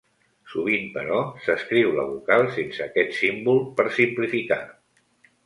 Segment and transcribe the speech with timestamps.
[0.51, 4.61] Sovint però, s'escriu la vocal sense aquest símbol per simplificar.